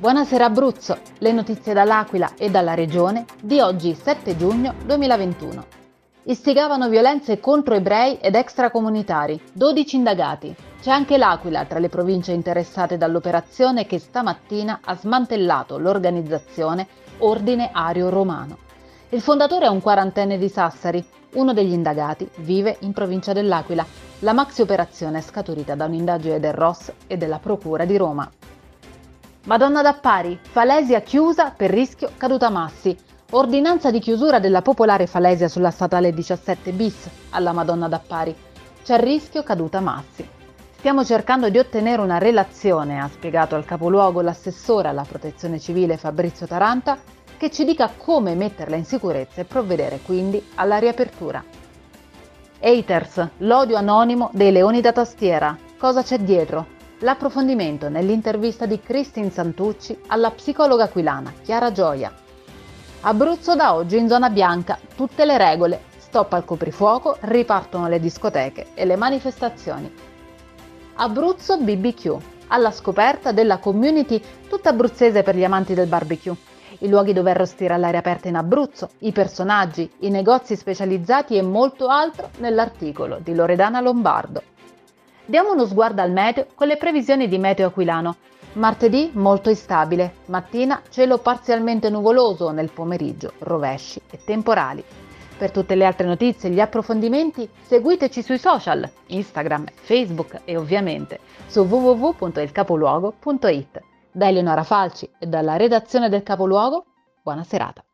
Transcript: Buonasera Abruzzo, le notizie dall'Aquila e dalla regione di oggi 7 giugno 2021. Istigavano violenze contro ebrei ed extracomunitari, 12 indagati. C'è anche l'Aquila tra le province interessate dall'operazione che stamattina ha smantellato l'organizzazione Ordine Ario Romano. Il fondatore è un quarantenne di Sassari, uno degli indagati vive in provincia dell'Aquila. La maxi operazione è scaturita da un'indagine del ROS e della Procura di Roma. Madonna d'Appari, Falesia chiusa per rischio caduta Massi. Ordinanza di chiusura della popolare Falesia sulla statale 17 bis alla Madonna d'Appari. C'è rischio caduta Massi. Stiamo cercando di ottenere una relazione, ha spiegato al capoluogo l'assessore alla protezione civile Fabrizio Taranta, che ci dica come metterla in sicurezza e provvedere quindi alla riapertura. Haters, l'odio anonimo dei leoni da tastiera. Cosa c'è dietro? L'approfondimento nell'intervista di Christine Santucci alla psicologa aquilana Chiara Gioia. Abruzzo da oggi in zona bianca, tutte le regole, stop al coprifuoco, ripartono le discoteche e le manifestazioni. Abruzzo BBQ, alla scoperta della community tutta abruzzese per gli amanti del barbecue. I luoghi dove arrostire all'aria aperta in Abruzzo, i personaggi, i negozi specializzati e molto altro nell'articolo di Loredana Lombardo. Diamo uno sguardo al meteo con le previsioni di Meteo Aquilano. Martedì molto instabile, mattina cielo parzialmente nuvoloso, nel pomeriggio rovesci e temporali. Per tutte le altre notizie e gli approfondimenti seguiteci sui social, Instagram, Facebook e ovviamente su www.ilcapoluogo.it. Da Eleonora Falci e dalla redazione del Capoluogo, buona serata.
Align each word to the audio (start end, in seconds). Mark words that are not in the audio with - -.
Buonasera 0.00 0.46
Abruzzo, 0.46 0.96
le 1.18 1.30
notizie 1.30 1.74
dall'Aquila 1.74 2.32
e 2.38 2.48
dalla 2.48 2.72
regione 2.72 3.26
di 3.42 3.60
oggi 3.60 3.94
7 3.94 4.34
giugno 4.34 4.72
2021. 4.86 5.66
Istigavano 6.22 6.88
violenze 6.88 7.38
contro 7.38 7.74
ebrei 7.74 8.16
ed 8.16 8.34
extracomunitari, 8.34 9.38
12 9.52 9.96
indagati. 9.96 10.56
C'è 10.80 10.90
anche 10.90 11.18
l'Aquila 11.18 11.66
tra 11.66 11.78
le 11.78 11.90
province 11.90 12.32
interessate 12.32 12.96
dall'operazione 12.96 13.84
che 13.84 13.98
stamattina 13.98 14.80
ha 14.82 14.96
smantellato 14.96 15.76
l'organizzazione 15.76 16.86
Ordine 17.18 17.68
Ario 17.70 18.08
Romano. 18.08 18.56
Il 19.10 19.20
fondatore 19.20 19.66
è 19.66 19.68
un 19.68 19.82
quarantenne 19.82 20.38
di 20.38 20.48
Sassari, 20.48 21.06
uno 21.34 21.52
degli 21.52 21.72
indagati 21.72 22.26
vive 22.36 22.78
in 22.80 22.94
provincia 22.94 23.34
dell'Aquila. 23.34 23.84
La 24.20 24.32
maxi 24.32 24.62
operazione 24.62 25.18
è 25.18 25.20
scaturita 25.20 25.74
da 25.74 25.84
un'indagine 25.84 26.40
del 26.40 26.54
ROS 26.54 26.90
e 27.06 27.18
della 27.18 27.38
Procura 27.38 27.84
di 27.84 27.98
Roma. 27.98 28.26
Madonna 29.44 29.80
d'Appari, 29.80 30.38
Falesia 30.42 31.00
chiusa 31.00 31.50
per 31.56 31.70
rischio 31.70 32.10
caduta 32.18 32.50
Massi. 32.50 32.94
Ordinanza 33.30 33.90
di 33.90 33.98
chiusura 33.98 34.38
della 34.38 34.60
popolare 34.60 35.06
Falesia 35.06 35.48
sulla 35.48 35.70
statale 35.70 36.12
17 36.12 36.72
bis 36.72 37.08
alla 37.30 37.52
Madonna 37.52 37.88
d'Appari. 37.88 38.36
C'è 38.84 39.00
rischio 39.00 39.42
caduta 39.42 39.80
Massi. 39.80 40.28
Stiamo 40.76 41.06
cercando 41.06 41.48
di 41.48 41.56
ottenere 41.56 42.02
una 42.02 42.18
relazione, 42.18 43.00
ha 43.00 43.08
spiegato 43.08 43.54
al 43.54 43.64
capoluogo 43.64 44.20
l'assessore 44.20 44.88
alla 44.88 45.06
protezione 45.08 45.58
civile 45.58 45.96
Fabrizio 45.96 46.46
Taranta, 46.46 46.98
che 47.38 47.50
ci 47.50 47.64
dica 47.64 47.90
come 47.96 48.34
metterla 48.34 48.76
in 48.76 48.84
sicurezza 48.84 49.40
e 49.40 49.44
provvedere 49.44 50.00
quindi 50.04 50.50
alla 50.56 50.76
riapertura. 50.76 51.42
Haters, 52.60 53.28
l'odio 53.38 53.76
anonimo 53.76 54.28
dei 54.34 54.52
leoni 54.52 54.82
da 54.82 54.92
tastiera. 54.92 55.56
Cosa 55.78 56.02
c'è 56.02 56.18
dietro? 56.18 56.78
L'approfondimento 57.02 57.88
nell'intervista 57.88 58.66
di 58.66 58.78
Christine 58.78 59.30
Santucci 59.30 59.98
alla 60.08 60.30
psicologa 60.32 60.84
aquilana 60.84 61.32
Chiara 61.42 61.72
Gioia. 61.72 62.12
Abruzzo 63.00 63.56
da 63.56 63.74
oggi 63.74 63.96
in 63.96 64.06
zona 64.06 64.28
bianca, 64.28 64.78
tutte 64.94 65.24
le 65.24 65.38
regole, 65.38 65.84
stop 65.96 66.34
al 66.34 66.44
coprifuoco, 66.44 67.16
ripartono 67.20 67.88
le 67.88 68.00
discoteche 68.00 68.66
e 68.74 68.84
le 68.84 68.96
manifestazioni. 68.96 69.90
Abruzzo 70.96 71.56
BBQ, 71.56 72.16
alla 72.48 72.70
scoperta 72.70 73.32
della 73.32 73.56
community 73.56 74.20
tutta 74.46 74.68
abruzzese 74.68 75.22
per 75.22 75.36
gli 75.36 75.44
amanti 75.44 75.72
del 75.72 75.86
barbecue. 75.86 76.36
I 76.80 76.88
luoghi 76.90 77.14
dove 77.14 77.30
arrostire 77.30 77.72
all'aria 77.72 78.00
aperta 78.00 78.28
in 78.28 78.36
Abruzzo, 78.36 78.90
i 78.98 79.12
personaggi, 79.12 79.90
i 80.00 80.10
negozi 80.10 80.54
specializzati 80.54 81.34
e 81.34 81.40
molto 81.40 81.88
altro 81.88 82.28
nell'articolo 82.40 83.18
di 83.22 83.34
Loredana 83.34 83.80
Lombardo. 83.80 84.42
Diamo 85.24 85.52
uno 85.52 85.66
sguardo 85.66 86.02
al 86.02 86.10
meteo 86.10 86.46
con 86.54 86.66
le 86.66 86.76
previsioni 86.76 87.28
di 87.28 87.38
Meteo 87.38 87.68
Aquilano. 87.68 88.16
Martedì 88.54 89.12
molto 89.14 89.48
instabile, 89.48 90.14
mattina 90.26 90.82
cielo 90.88 91.18
parzialmente 91.18 91.88
nuvoloso, 91.88 92.50
nel 92.50 92.70
pomeriggio 92.70 93.34
rovesci 93.38 94.00
e 94.10 94.18
temporali. 94.24 94.82
Per 95.38 95.52
tutte 95.52 95.76
le 95.76 95.86
altre 95.86 96.06
notizie 96.06 96.48
e 96.48 96.52
gli 96.52 96.60
approfondimenti 96.60 97.48
seguiteci 97.62 98.22
sui 98.22 98.38
social, 98.38 98.90
Instagram, 99.06 99.66
Facebook 99.74 100.40
e 100.44 100.56
ovviamente 100.56 101.20
su 101.46 101.60
www.ilcapoluogo.it. 101.60 103.80
Da 104.12 104.26
Eleonora 104.26 104.64
Falci 104.64 105.08
e 105.18 105.26
dalla 105.26 105.56
redazione 105.56 106.08
del 106.08 106.24
Capoluogo, 106.24 106.86
buona 107.22 107.44
serata. 107.44 107.84